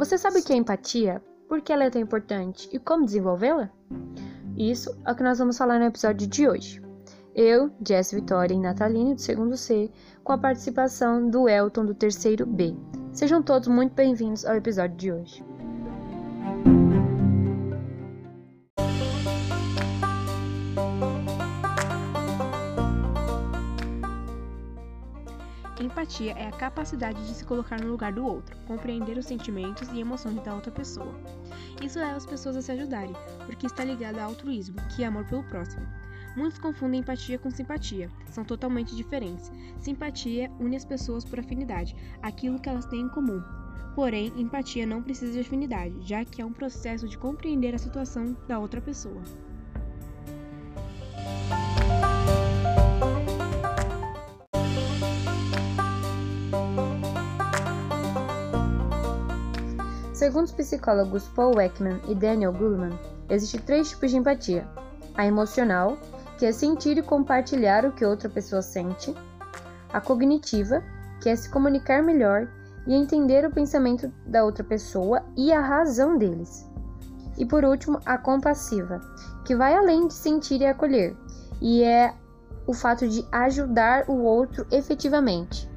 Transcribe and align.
Você 0.00 0.16
sabe 0.16 0.38
o 0.38 0.42
que 0.42 0.54
é 0.54 0.56
empatia? 0.56 1.22
Por 1.46 1.60
que 1.60 1.70
ela 1.70 1.84
é 1.84 1.90
tão 1.90 2.00
importante 2.00 2.70
e 2.72 2.78
como 2.78 3.04
desenvolvê-la? 3.04 3.68
Isso 4.56 4.96
é 5.04 5.12
o 5.12 5.14
que 5.14 5.22
nós 5.22 5.38
vamos 5.38 5.58
falar 5.58 5.78
no 5.78 5.84
episódio 5.84 6.26
de 6.26 6.48
hoje. 6.48 6.82
Eu, 7.34 7.70
Jess 7.86 8.10
Vitória 8.10 8.54
e 8.54 8.58
Nataline 8.58 9.14
do 9.14 9.20
segundo 9.20 9.58
C, 9.58 9.90
com 10.24 10.32
a 10.32 10.38
participação 10.38 11.28
do 11.28 11.46
Elton 11.46 11.84
do 11.84 11.94
terceiro 11.94 12.46
B. 12.46 12.74
Sejam 13.12 13.42
todos 13.42 13.68
muito 13.68 13.92
bem-vindos 13.92 14.46
ao 14.46 14.56
episódio 14.56 14.96
de 14.96 15.12
hoje. 15.12 15.44
Empatia 25.80 26.32
é 26.32 26.46
a 26.46 26.52
capacidade 26.52 27.26
de 27.26 27.32
se 27.32 27.42
colocar 27.42 27.80
no 27.80 27.90
lugar 27.90 28.12
do 28.12 28.22
outro, 28.22 28.54
compreender 28.66 29.16
os 29.16 29.24
sentimentos 29.24 29.88
e 29.88 29.98
emoções 29.98 30.38
da 30.42 30.54
outra 30.54 30.70
pessoa. 30.70 31.18
Isso 31.82 31.98
leva 31.98 32.18
as 32.18 32.26
pessoas 32.26 32.54
a 32.56 32.60
se 32.60 32.70
ajudarem, 32.70 33.14
porque 33.46 33.64
está 33.64 33.82
ligado 33.82 34.18
ao 34.18 34.28
altruísmo, 34.28 34.76
que 34.94 35.02
é 35.02 35.06
amor 35.06 35.24
pelo 35.24 35.42
próximo. 35.44 35.86
Muitos 36.36 36.58
confundem 36.58 37.00
empatia 37.00 37.38
com 37.38 37.50
simpatia, 37.50 38.10
são 38.26 38.44
totalmente 38.44 38.94
diferentes. 38.94 39.50
Simpatia 39.78 40.50
une 40.60 40.76
as 40.76 40.84
pessoas 40.84 41.24
por 41.24 41.40
afinidade, 41.40 41.96
aquilo 42.20 42.60
que 42.60 42.68
elas 42.68 42.84
têm 42.84 43.00
em 43.00 43.08
comum. 43.08 43.42
Porém, 43.94 44.30
empatia 44.36 44.86
não 44.86 45.02
precisa 45.02 45.32
de 45.32 45.40
afinidade, 45.40 45.94
já 46.02 46.26
que 46.26 46.42
é 46.42 46.44
um 46.44 46.52
processo 46.52 47.08
de 47.08 47.16
compreender 47.16 47.74
a 47.74 47.78
situação 47.78 48.36
da 48.46 48.58
outra 48.58 48.82
pessoa. 48.82 49.22
Segundo 60.20 60.44
os 60.44 60.52
psicólogos 60.52 61.26
Paul 61.28 61.58
Ekman 61.58 61.98
e 62.06 62.14
Daniel 62.14 62.52
Goleman, 62.52 62.92
existem 63.30 63.58
três 63.58 63.88
tipos 63.88 64.10
de 64.10 64.18
empatia: 64.18 64.68
a 65.14 65.24
emocional, 65.24 65.96
que 66.36 66.44
é 66.44 66.52
sentir 66.52 66.98
e 66.98 67.02
compartilhar 67.02 67.86
o 67.86 67.92
que 67.92 68.04
outra 68.04 68.28
pessoa 68.28 68.60
sente, 68.60 69.14
a 69.90 69.98
cognitiva, 69.98 70.84
que 71.22 71.30
é 71.30 71.34
se 71.34 71.48
comunicar 71.48 72.02
melhor 72.02 72.46
e 72.86 72.94
entender 72.94 73.46
o 73.46 73.50
pensamento 73.50 74.12
da 74.26 74.44
outra 74.44 74.62
pessoa 74.62 75.22
e 75.38 75.54
a 75.54 75.60
razão 75.62 76.18
deles. 76.18 76.68
E 77.38 77.46
por 77.46 77.64
último, 77.64 77.98
a 78.04 78.18
compassiva, 78.18 79.00
que 79.46 79.56
vai 79.56 79.72
além 79.72 80.06
de 80.06 80.12
sentir 80.12 80.60
e 80.60 80.66
acolher, 80.66 81.16
e 81.62 81.82
é 81.82 82.12
o 82.66 82.74
fato 82.74 83.08
de 83.08 83.26
ajudar 83.32 84.04
o 84.06 84.18
outro 84.18 84.66
efetivamente. 84.70 85.69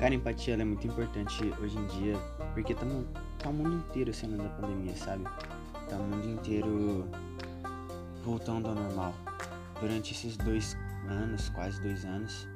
Cara, 0.00 0.14
empatia 0.14 0.54
é 0.54 0.64
muito 0.64 0.86
importante 0.86 1.52
hoje 1.60 1.76
em 1.76 1.86
dia, 1.88 2.16
porque 2.54 2.74
tá, 2.74 2.86
tá 3.38 3.50
o 3.50 3.52
mundo 3.52 3.84
inteiro 3.86 4.14
sendo 4.14 4.38
da 4.38 4.48
pandemia, 4.48 4.96
sabe? 4.96 5.24
Tá 5.90 5.96
o 5.96 6.02
mundo 6.02 6.26
inteiro 6.26 7.06
voltando 8.24 8.70
ao 8.70 8.74
normal. 8.74 9.12
Durante 9.78 10.14
esses 10.14 10.38
dois 10.38 10.74
anos, 11.06 11.50
quase 11.50 11.82
dois 11.82 12.06
anos, 12.06 12.48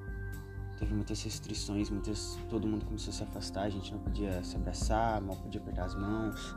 teve 0.78 0.94
muitas 0.94 1.22
restrições, 1.22 1.90
muitas. 1.90 2.38
Todo 2.48 2.66
mundo 2.66 2.86
começou 2.86 3.10
a 3.10 3.14
se 3.14 3.22
afastar, 3.24 3.64
a 3.64 3.68
gente 3.68 3.92
não 3.92 4.00
podia 4.00 4.42
se 4.42 4.56
abraçar, 4.56 5.20
mal 5.20 5.36
podia 5.36 5.60
apertar 5.60 5.84
as 5.84 5.94
mãos, 5.94 6.56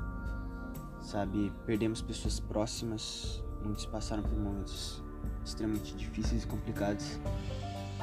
sabe? 1.02 1.52
Perdemos 1.66 2.02
pessoas 2.02 2.40
próximas, 2.40 3.44
muitos 3.62 3.86
passaram 3.88 4.24
por 4.24 4.40
momentos 4.40 5.04
extremamente 5.44 5.94
difíceis 5.98 6.46
e 6.46 6.48
complicados. 6.48 7.20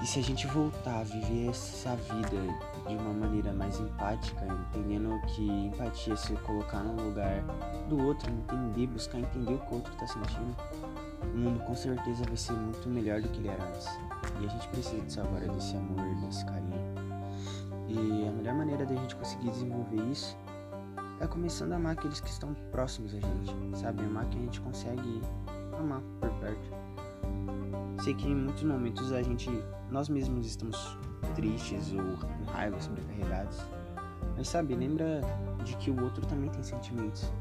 E 0.04 0.06
se 0.06 0.18
a 0.18 0.22
gente 0.22 0.46
voltar 0.48 1.00
a 1.00 1.02
viver 1.02 1.48
essa 1.48 1.96
vida 1.96 2.36
de 2.86 2.94
uma 2.94 3.14
maneira 3.14 3.54
mais 3.54 3.80
empática, 3.80 4.44
entendendo 4.44 5.18
que 5.28 5.42
empatia 5.42 6.12
é 6.12 6.16
se 6.16 6.34
colocar 6.42 6.82
no 6.82 7.08
lugar 7.08 7.42
do 7.88 7.98
outro, 8.04 8.30
entender, 8.30 8.86
buscar 8.88 9.18
entender 9.20 9.54
o 9.54 9.58
que 9.60 9.72
o 9.72 9.76
outro 9.76 9.90
está 9.94 10.06
sentindo, 10.06 10.54
o 11.22 11.38
mundo 11.38 11.58
com 11.64 11.74
certeza 11.74 12.22
vai 12.26 12.36
ser 12.36 12.52
muito 12.52 12.86
melhor 12.86 13.22
do 13.22 13.30
que 13.30 13.38
ele 13.38 13.48
era 13.48 13.64
antes. 13.64 13.86
E 14.42 14.44
a 14.44 14.48
gente 14.50 14.68
precisa 14.68 15.00
disso 15.00 15.22
agora, 15.22 15.48
desse 15.48 15.74
amor, 15.74 16.14
desse 16.16 16.44
carinho. 16.44 16.94
E 17.88 18.28
a 18.28 18.30
melhor 18.30 18.56
maneira 18.56 18.84
da 18.84 18.94
gente 18.94 19.16
conseguir 19.16 19.48
desenvolver 19.52 20.02
isso 20.12 20.36
é 21.18 21.26
começando 21.26 21.72
a 21.72 21.76
amar 21.76 21.94
aqueles 21.94 22.20
que 22.20 22.28
estão 22.28 22.52
próximos 22.70 23.14
a 23.14 23.20
gente, 23.20 23.78
sabe? 23.78 24.02
Amar 24.02 24.26
quem 24.26 24.42
a 24.42 24.44
gente 24.44 24.60
consegue 24.60 25.22
amar 25.78 26.02
por 26.20 26.28
perto. 26.40 26.93
Sei 28.02 28.14
que 28.14 28.28
em 28.28 28.34
muitos 28.34 28.62
momentos 28.62 29.12
a 29.12 29.22
gente, 29.22 29.50
nós 29.90 30.08
mesmos 30.08 30.46
estamos 30.46 30.98
tristes 31.34 31.92
ou 31.92 32.16
com 32.18 32.44
raiva, 32.44 32.80
sobrecarregados. 32.80 33.58
Mas 34.36 34.48
sabe, 34.48 34.74
lembra 34.74 35.20
de 35.64 35.76
que 35.76 35.90
o 35.90 36.02
outro 36.02 36.26
também 36.26 36.50
tem 36.50 36.62
sentimentos. 36.62 37.32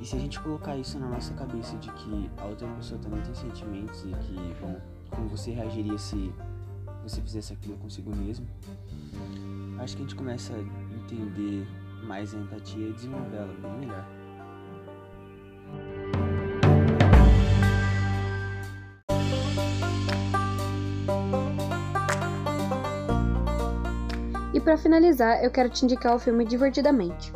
E 0.00 0.04
se 0.04 0.16
a 0.16 0.18
gente 0.18 0.40
colocar 0.40 0.76
isso 0.76 0.98
na 0.98 1.08
nossa 1.08 1.32
cabeça 1.34 1.76
de 1.76 1.90
que 1.92 2.30
a 2.38 2.44
outra 2.46 2.66
pessoa 2.68 3.00
também 3.00 3.22
tem 3.22 3.34
sentimentos 3.34 4.04
e 4.04 4.08
que, 4.08 4.54
bom, 4.60 4.80
como 5.10 5.28
você 5.28 5.52
reagiria 5.52 5.96
se 5.98 6.32
você 7.02 7.20
fizesse 7.20 7.52
aquilo 7.52 7.76
consigo 7.76 8.14
mesmo, 8.14 8.46
acho 9.78 9.96
que 9.96 10.02
a 10.02 10.06
gente 10.06 10.16
começa 10.16 10.52
a 10.54 10.94
entender 10.94 11.66
mais 12.04 12.34
a 12.34 12.38
empatia 12.38 12.88
e 12.88 12.92
desenvolvê-la 12.92 13.52
bem 13.62 13.78
melhor. 13.80 14.23
Para 24.64 24.78
finalizar, 24.78 25.44
eu 25.44 25.50
quero 25.50 25.68
te 25.68 25.84
indicar 25.84 26.16
o 26.16 26.18
filme 26.18 26.44
Divertidamente. 26.44 27.32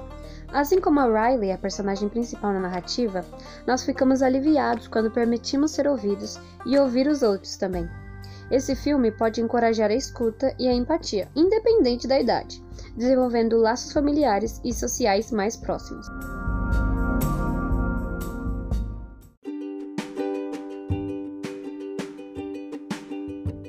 Assim 0.51 0.81
como 0.81 0.99
a 0.99 1.05
Riley, 1.05 1.53
a 1.53 1.59
personagem 1.59 2.09
principal 2.09 2.55
na 2.55 2.61
narrativa, 2.61 3.23
nós 3.67 3.85
ficamos 3.85 4.23
aliviados 4.23 4.89
quando 4.89 5.11
permitimos 5.11 5.73
ser 5.73 5.87
ouvidos 5.87 6.41
e 6.65 6.79
ouvir 6.79 7.07
os 7.07 7.23
outros 7.23 7.57
também. 7.57 7.89
Esse 8.51 8.75
filme 8.75 9.11
pode 9.11 9.43
encorajar 9.43 9.91
a 9.91 9.95
escuta 9.95 10.55
e 10.59 10.67
a 10.67 10.73
empatia, 10.73 11.29
independente 11.37 12.09
da 12.09 12.19
idade, 12.19 12.65
desenvolvendo 12.97 13.59
laços 13.59 13.93
familiares 13.93 14.59
e 14.65 14.73
sociais 14.73 15.31
mais 15.31 15.55
próximos. 15.55 16.07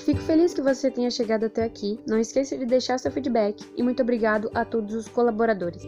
Fico 0.10 0.22
feliz 0.22 0.56
que 0.56 0.62
você 0.64 0.90
tenha 0.90 1.12
chegado 1.12 1.46
até 1.46 1.64
aqui. 1.64 2.00
Não 2.08 2.18
esqueça 2.18 2.58
de 2.58 2.66
deixar 2.66 2.98
seu 2.98 3.12
feedback 3.12 3.64
e 3.78 3.84
muito 3.84 4.02
obrigado 4.02 4.50
a 4.56 4.66
todos 4.66 4.96
os 4.96 5.08
colaboradores. 5.08 5.84